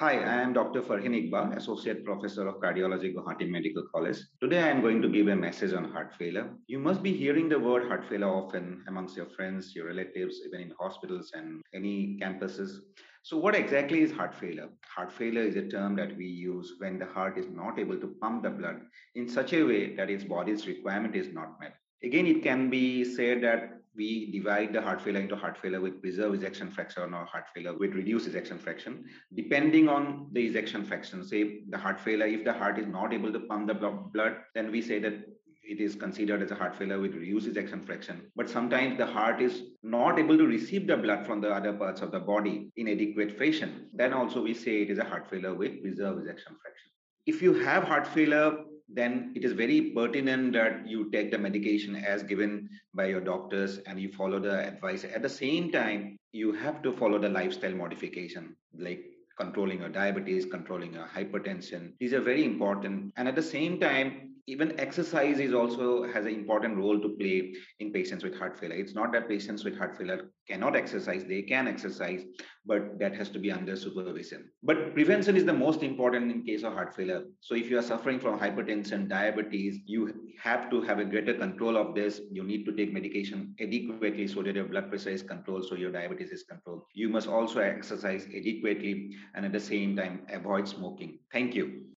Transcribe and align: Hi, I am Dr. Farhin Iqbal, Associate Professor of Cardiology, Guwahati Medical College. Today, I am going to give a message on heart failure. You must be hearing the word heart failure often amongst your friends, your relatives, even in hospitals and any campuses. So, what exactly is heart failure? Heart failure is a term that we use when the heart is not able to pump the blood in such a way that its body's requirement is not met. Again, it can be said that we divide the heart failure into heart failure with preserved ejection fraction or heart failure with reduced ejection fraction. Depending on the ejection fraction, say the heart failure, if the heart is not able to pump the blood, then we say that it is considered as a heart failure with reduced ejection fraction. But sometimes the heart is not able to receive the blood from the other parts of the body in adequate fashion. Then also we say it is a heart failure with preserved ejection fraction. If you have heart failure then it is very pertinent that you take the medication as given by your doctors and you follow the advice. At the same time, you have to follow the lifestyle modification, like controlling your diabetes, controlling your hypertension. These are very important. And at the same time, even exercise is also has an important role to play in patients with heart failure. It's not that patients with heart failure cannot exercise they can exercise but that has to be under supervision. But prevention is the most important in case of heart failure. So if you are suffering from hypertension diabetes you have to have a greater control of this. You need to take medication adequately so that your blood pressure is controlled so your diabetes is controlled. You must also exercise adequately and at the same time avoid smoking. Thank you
Hi, 0.00 0.14
I 0.14 0.40
am 0.40 0.54
Dr. 0.54 0.80
Farhin 0.80 1.12
Iqbal, 1.14 1.58
Associate 1.58 2.02
Professor 2.02 2.48
of 2.48 2.54
Cardiology, 2.54 3.14
Guwahati 3.14 3.46
Medical 3.46 3.82
College. 3.94 4.16
Today, 4.40 4.62
I 4.62 4.68
am 4.68 4.80
going 4.80 5.02
to 5.02 5.10
give 5.10 5.28
a 5.28 5.36
message 5.36 5.74
on 5.74 5.92
heart 5.92 6.14
failure. 6.18 6.48
You 6.68 6.78
must 6.78 7.02
be 7.02 7.12
hearing 7.12 7.50
the 7.50 7.58
word 7.58 7.86
heart 7.86 8.06
failure 8.08 8.30
often 8.30 8.82
amongst 8.88 9.14
your 9.14 9.26
friends, 9.26 9.74
your 9.76 9.88
relatives, 9.88 10.40
even 10.46 10.62
in 10.62 10.72
hospitals 10.80 11.32
and 11.34 11.60
any 11.74 12.18
campuses. 12.18 12.78
So, 13.24 13.36
what 13.36 13.54
exactly 13.54 14.00
is 14.00 14.10
heart 14.10 14.34
failure? 14.34 14.70
Heart 14.86 15.12
failure 15.12 15.42
is 15.42 15.56
a 15.56 15.68
term 15.68 15.96
that 15.96 16.16
we 16.16 16.24
use 16.24 16.76
when 16.78 16.98
the 16.98 17.04
heart 17.04 17.36
is 17.36 17.50
not 17.50 17.78
able 17.78 18.00
to 18.00 18.14
pump 18.22 18.44
the 18.44 18.48
blood 18.48 18.80
in 19.16 19.28
such 19.28 19.52
a 19.52 19.62
way 19.62 19.94
that 19.96 20.08
its 20.08 20.24
body's 20.24 20.66
requirement 20.66 21.14
is 21.14 21.30
not 21.30 21.60
met. 21.60 21.74
Again, 22.02 22.26
it 22.26 22.42
can 22.42 22.70
be 22.70 23.04
said 23.04 23.42
that 23.42 23.79
we 23.96 24.30
divide 24.30 24.72
the 24.72 24.80
heart 24.80 25.00
failure 25.00 25.20
into 25.20 25.36
heart 25.36 25.58
failure 25.58 25.80
with 25.80 26.00
preserved 26.00 26.36
ejection 26.36 26.70
fraction 26.70 27.14
or 27.14 27.24
heart 27.24 27.46
failure 27.54 27.76
with 27.76 27.94
reduced 27.94 28.28
ejection 28.28 28.58
fraction. 28.58 29.04
Depending 29.34 29.88
on 29.88 30.28
the 30.32 30.46
ejection 30.46 30.84
fraction, 30.84 31.26
say 31.26 31.62
the 31.68 31.78
heart 31.78 32.00
failure, 32.00 32.26
if 32.26 32.44
the 32.44 32.52
heart 32.52 32.78
is 32.78 32.86
not 32.86 33.12
able 33.12 33.32
to 33.32 33.40
pump 33.40 33.66
the 33.66 33.74
blood, 33.74 34.36
then 34.54 34.70
we 34.70 34.80
say 34.80 34.98
that 35.00 35.14
it 35.62 35.80
is 35.80 35.94
considered 35.94 36.42
as 36.42 36.50
a 36.50 36.54
heart 36.54 36.74
failure 36.74 36.98
with 36.98 37.14
reduced 37.14 37.46
ejection 37.46 37.80
fraction. 37.80 38.30
But 38.34 38.48
sometimes 38.48 38.98
the 38.98 39.06
heart 39.06 39.40
is 39.40 39.62
not 39.82 40.18
able 40.18 40.36
to 40.38 40.46
receive 40.46 40.86
the 40.86 40.96
blood 40.96 41.26
from 41.26 41.40
the 41.40 41.52
other 41.52 41.72
parts 41.72 42.00
of 42.00 42.10
the 42.10 42.20
body 42.20 42.72
in 42.76 42.88
adequate 42.88 43.38
fashion. 43.38 43.88
Then 43.94 44.12
also 44.12 44.42
we 44.42 44.54
say 44.54 44.82
it 44.82 44.90
is 44.90 44.98
a 44.98 45.04
heart 45.04 45.28
failure 45.30 45.54
with 45.54 45.82
preserved 45.82 46.22
ejection 46.24 46.56
fraction. 46.60 46.90
If 47.26 47.42
you 47.42 47.54
have 47.54 47.84
heart 47.84 48.06
failure 48.06 48.64
then 48.92 49.32
it 49.36 49.44
is 49.44 49.52
very 49.52 49.92
pertinent 49.92 50.52
that 50.52 50.86
you 50.86 51.10
take 51.10 51.30
the 51.30 51.38
medication 51.38 51.96
as 51.96 52.22
given 52.22 52.68
by 52.94 53.06
your 53.06 53.20
doctors 53.20 53.78
and 53.86 54.00
you 54.00 54.10
follow 54.12 54.40
the 54.40 54.66
advice. 54.66 55.04
At 55.04 55.22
the 55.22 55.28
same 55.28 55.70
time, 55.70 56.18
you 56.32 56.52
have 56.52 56.82
to 56.82 56.92
follow 56.92 57.18
the 57.18 57.28
lifestyle 57.28 57.74
modification, 57.74 58.56
like 58.76 59.04
controlling 59.38 59.80
your 59.80 59.88
diabetes, 59.88 60.44
controlling 60.44 60.92
your 60.92 61.06
hypertension. 61.06 61.92
These 62.00 62.12
are 62.12 62.20
very 62.20 62.44
important. 62.44 63.12
And 63.16 63.28
at 63.28 63.36
the 63.36 63.42
same 63.42 63.78
time, 63.78 64.34
even 64.50 64.78
exercise 64.80 65.38
is 65.38 65.54
also 65.54 65.88
has 66.12 66.26
an 66.26 66.34
important 66.34 66.76
role 66.76 67.00
to 67.00 67.10
play 67.20 67.54
in 67.78 67.92
patients 67.92 68.24
with 68.24 68.36
heart 68.36 68.58
failure. 68.58 68.80
It's 68.82 68.94
not 68.94 69.12
that 69.12 69.28
patients 69.28 69.64
with 69.64 69.78
heart 69.78 69.96
failure 69.96 70.30
cannot 70.48 70.74
exercise 70.74 71.24
they 71.24 71.42
can 71.42 71.68
exercise 71.68 72.24
but 72.66 72.98
that 72.98 73.14
has 73.14 73.28
to 73.30 73.38
be 73.38 73.52
under 73.52 73.76
supervision. 73.76 74.50
But 74.62 74.94
prevention 74.94 75.36
is 75.36 75.44
the 75.44 75.52
most 75.52 75.82
important 75.82 76.32
in 76.32 76.42
case 76.44 76.64
of 76.64 76.72
heart 76.72 76.94
failure. 76.94 77.22
So 77.40 77.54
if 77.54 77.70
you 77.70 77.78
are 77.78 77.82
suffering 77.90 78.18
from 78.18 78.38
hypertension 78.38 79.08
diabetes 79.08 79.78
you 79.86 80.12
have 80.42 80.68
to 80.70 80.80
have 80.82 80.98
a 80.98 81.04
greater 81.04 81.34
control 81.34 81.76
of 81.76 81.94
this. 81.94 82.20
You 82.32 82.42
need 82.42 82.64
to 82.64 82.72
take 82.72 82.92
medication 82.92 83.54
adequately 83.60 84.26
so 84.26 84.42
that 84.42 84.56
your 84.56 84.64
blood 84.64 84.88
pressure 84.88 85.10
is 85.10 85.22
controlled 85.22 85.66
so 85.66 85.76
your 85.76 85.92
diabetes 85.92 86.30
is 86.30 86.42
controlled. 86.42 86.82
You 86.92 87.08
must 87.08 87.28
also 87.28 87.60
exercise 87.60 88.26
adequately 88.34 89.16
and 89.34 89.44
at 89.44 89.52
the 89.52 89.60
same 89.60 89.96
time 89.96 90.26
avoid 90.28 90.66
smoking. 90.66 91.20
Thank 91.32 91.54
you 91.54 91.89